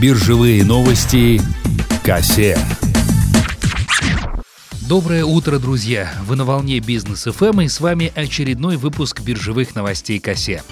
[0.00, 1.40] Биржевые новости.
[2.04, 2.56] Кассе.
[4.88, 6.12] Доброе утро, друзья!
[6.22, 10.62] Вы на волне бизнес ФМ и с вами очередной выпуск биржевых новостей Кассе.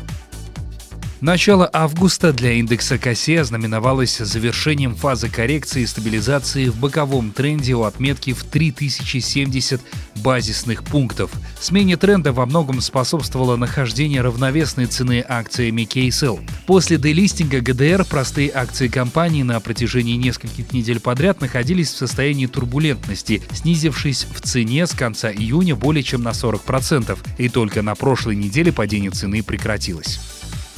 [1.23, 7.85] Начало августа для индекса КСЕ ознаменовалось завершением фазы коррекции и стабилизации в боковом тренде у
[7.85, 9.81] отметки в 3070
[10.17, 11.31] базисных пунктов.
[11.59, 16.39] Смене тренда во многом способствовало нахождение равновесной цены акциями KSL.
[16.67, 23.43] После делистинга ГДР простые акции компании на протяжении нескольких недель подряд находились в состоянии турбулентности,
[23.53, 28.71] снизившись в цене с конца июня более чем на 40%, и только на прошлой неделе
[28.71, 30.21] падение цены прекратилось.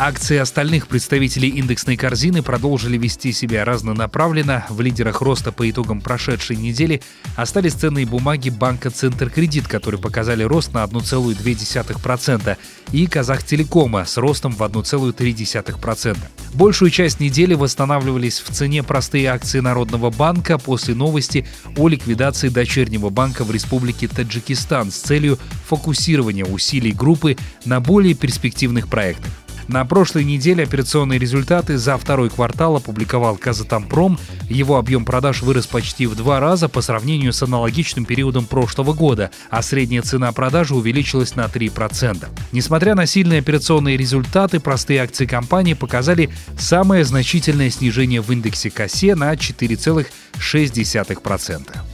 [0.00, 4.64] Акции остальных представителей индексной корзины продолжили вести себя разнонаправленно.
[4.68, 7.02] В лидерах роста по итогам прошедшей недели
[7.34, 12.56] остались ценные бумаги банка Центр Кредит, которые показали рост на 1,2%,
[12.92, 16.16] и Казахтелекома с ростом в 1,3%.
[16.54, 21.44] Большую часть недели восстанавливались в цене простые акции Народного банка после новости
[21.76, 28.86] о ликвидации дочернего банка в Республике Таджикистан с целью фокусирования усилий группы на более перспективных
[28.86, 29.32] проектах.
[29.68, 34.18] На прошлой неделе операционные результаты за второй квартал опубликовал Казатомпром.
[34.48, 39.30] Его объем продаж вырос почти в два раза по сравнению с аналогичным периодом прошлого года,
[39.50, 42.26] а средняя цена продажи увеличилась на 3%.
[42.52, 49.16] Несмотря на сильные операционные результаты, простые акции компании показали самое значительное снижение в индексе КАСЕ
[49.16, 51.87] на 4,6%.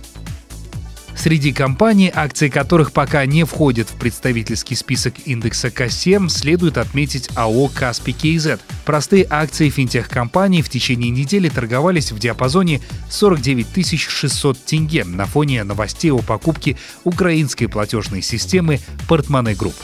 [1.24, 7.68] Среди компаний, акции которых пока не входят в представительский список индекса К7, следует отметить АО
[7.68, 8.60] «Каспи КЗ».
[8.84, 16.10] Простые акции финтех-компаний в течение недели торговались в диапазоне 49 600 тенге на фоне новостей
[16.10, 19.76] о покупке украинской платежной системы «Portmone Group».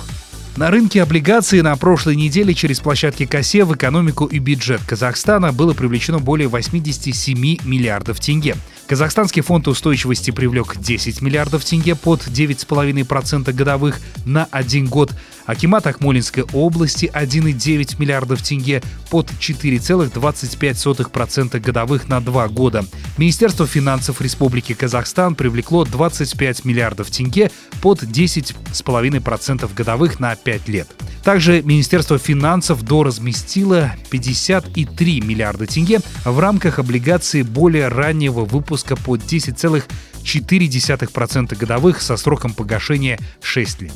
[0.59, 5.73] На рынке облигаций на прошлой неделе через площадки KASE в экономику и бюджет Казахстана было
[5.73, 8.57] привлечено более 87 миллиардов тенге.
[8.91, 15.13] Казахстанский фонд устойчивости привлек 10 миллиардов тенге под 9,5% годовых на один год.
[15.47, 22.85] Акимат Акмолинской области 1,9 миллиардов тенге под 4,25% годовых на два года.
[23.17, 30.89] Министерство финансов Республики Казахстан привлекло 25 миллиардов тенге под 10,5% годовых на 5 лет.
[31.23, 41.57] Также Министерство финансов доразместило 53 миллиарда тенге в рамках облигаций более раннего выпуска под 10,4%
[41.57, 43.93] годовых со сроком погашения 6 лет.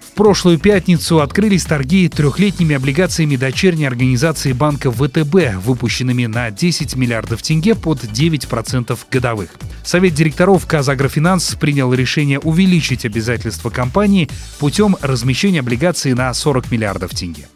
[0.00, 7.40] В прошлую пятницу открылись торги трехлетними облигациями дочерней организации банка ВТБ, выпущенными на 10 миллиардов
[7.42, 9.56] тенге под 9% годовых.
[9.84, 14.28] Совет директоров Казагрофинанс принял решение увеличить обязательства компании
[14.58, 17.46] путем размещения облигаций на 40 миллиардов тенге.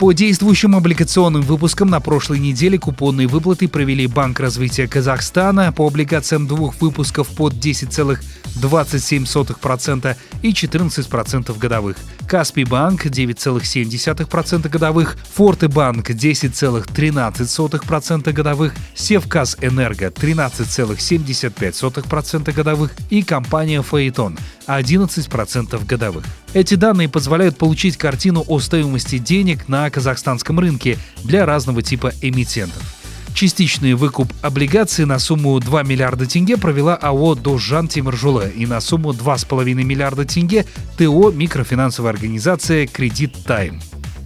[0.00, 6.46] По действующим облигационным выпускам на прошлой неделе купонные выплаты провели Банк развития Казахстана по облигациям
[6.46, 11.98] двух выпусков под 10,27% и 14% годовых.
[12.26, 24.38] Каспий банк 9,7% годовых, Форте банк 10,13% годовых, Севказ Энерго 13,75% годовых и компания Фаэтон
[24.66, 26.24] 11% годовых.
[26.52, 32.82] Эти данные позволяют получить картину о стоимости денег на казахстанском рынке для разного типа эмитентов.
[33.34, 39.12] Частичный выкуп облигаций на сумму 2 миллиарда тенге провела АО «Дожан Тимиржуле» и на сумму
[39.12, 40.66] 2,5 миллиарда тенге
[40.98, 43.80] ТО «Микрофинансовая организация Кредит Тайм».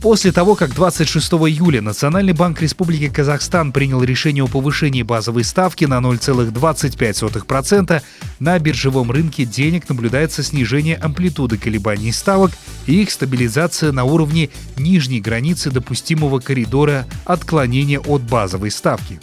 [0.05, 5.87] После того, как 26 июля Национальный банк Республики Казахстан принял решение о повышении базовой ставки
[5.87, 8.03] на 0,25%,
[8.39, 12.51] на биржевом рынке денег наблюдается снижение амплитуды колебаний ставок
[12.87, 19.19] и их стабилизация на уровне нижней границы допустимого коридора отклонения от базовой ставки.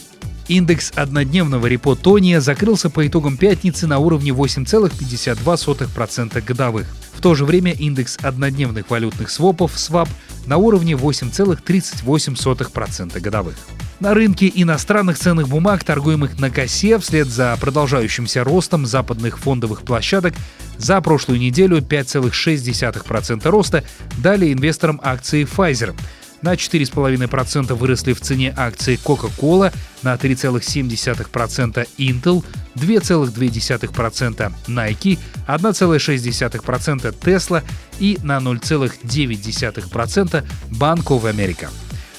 [0.48, 6.88] Индекс однодневного репо Тония закрылся по итогам пятницы на уровне 8,52% годовых.
[7.14, 10.10] В то же время индекс однодневных валютных свопов SWAP
[10.46, 13.56] на уровне 8,38% годовых.
[14.00, 20.34] На рынке иностранных ценных бумаг, торгуемых на косе, вслед за продолжающимся ростом западных фондовых площадок,
[20.78, 23.84] за прошлую неделю 5,6% роста
[24.18, 25.94] дали инвесторам акции Pfizer–
[26.42, 29.74] на 4,5% выросли в цене акции Coca-Cola,
[30.04, 32.44] на 3,7% Intel,
[32.76, 37.64] 2,2% Nike, 1,6% Tesla
[38.00, 41.70] и на 0,9% Bank of America.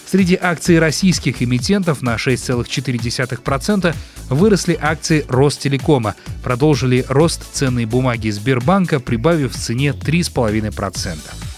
[0.07, 3.95] Среди акций российских эмитентов на 6,4%
[4.29, 11.52] выросли акции Ростелекома, продолжили рост ценной бумаги Сбербанка, прибавив в цене 3,5%.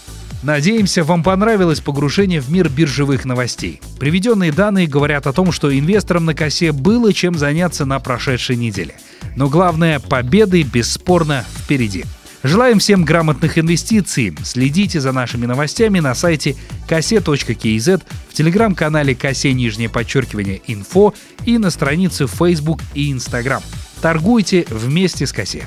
[0.44, 3.80] Надеемся, вам понравилось погружение в мир биржевых новостей.
[3.98, 8.94] Приведенные данные говорят о том, что инвесторам на косе было чем заняться на прошедшей неделе.
[9.36, 12.04] Но главное, победы бесспорно впереди.
[12.42, 14.36] Желаем всем грамотных инвестиций.
[14.44, 16.56] Следите за нашими новостями на сайте
[16.86, 21.14] косе.кз, в телеграм-канале косе нижнее подчеркивание инфо
[21.46, 23.62] и на странице Facebook и Instagram.
[24.02, 25.66] Торгуйте вместе с косе.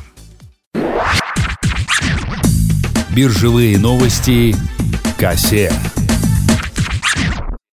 [3.17, 4.55] Биржевые новости.
[5.17, 5.71] Косе.